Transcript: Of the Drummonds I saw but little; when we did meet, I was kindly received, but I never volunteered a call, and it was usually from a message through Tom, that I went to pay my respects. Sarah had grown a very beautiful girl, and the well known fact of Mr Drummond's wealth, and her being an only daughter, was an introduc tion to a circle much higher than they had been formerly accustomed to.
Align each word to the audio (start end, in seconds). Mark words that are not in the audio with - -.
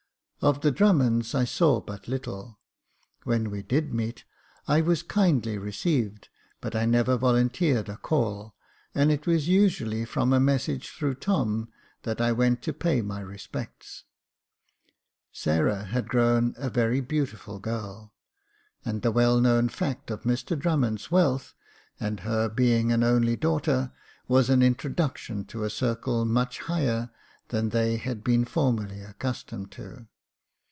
Of 0.43 0.61
the 0.61 0.71
Drummonds 0.71 1.35
I 1.35 1.45
saw 1.45 1.79
but 1.81 2.07
little; 2.07 2.57
when 3.25 3.51
we 3.51 3.61
did 3.61 3.93
meet, 3.93 4.23
I 4.67 4.81
was 4.81 5.03
kindly 5.03 5.59
received, 5.59 6.29
but 6.59 6.75
I 6.75 6.87
never 6.87 7.15
volunteered 7.15 7.87
a 7.89 7.97
call, 7.97 8.55
and 8.95 9.11
it 9.11 9.27
was 9.27 9.47
usually 9.47 10.03
from 10.03 10.33
a 10.33 10.39
message 10.39 10.89
through 10.89 11.13
Tom, 11.13 11.69
that 12.01 12.19
I 12.19 12.31
went 12.31 12.63
to 12.63 12.73
pay 12.73 13.03
my 13.03 13.19
respects. 13.19 14.05
Sarah 15.31 15.83
had 15.83 16.07
grown 16.07 16.55
a 16.57 16.71
very 16.71 17.01
beautiful 17.01 17.59
girl, 17.59 18.11
and 18.83 19.03
the 19.03 19.11
well 19.11 19.39
known 19.39 19.69
fact 19.69 20.09
of 20.09 20.23
Mr 20.23 20.57
Drummond's 20.57 21.11
wealth, 21.11 21.53
and 21.99 22.21
her 22.21 22.49
being 22.49 22.91
an 22.91 23.03
only 23.03 23.35
daughter, 23.35 23.91
was 24.27 24.49
an 24.49 24.61
introduc 24.61 25.17
tion 25.17 25.45
to 25.45 25.63
a 25.65 25.69
circle 25.69 26.25
much 26.25 26.61
higher 26.61 27.11
than 27.49 27.69
they 27.69 27.97
had 27.97 28.23
been 28.23 28.43
formerly 28.45 29.01
accustomed 29.01 29.69
to. 29.73 30.07